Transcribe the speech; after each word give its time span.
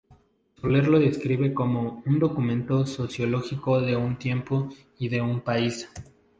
Soler 0.59 0.87
lo 0.87 0.97
describe 0.99 1.53
como 1.53 2.01
"un 2.07 2.17
documento 2.17 2.87
sociológico 2.87 3.79
de 3.81 3.95
un 3.95 4.17
tiempo 4.17 4.67
y 4.97 5.09
de 5.09 5.21
un 5.21 5.41
país". 5.41 5.87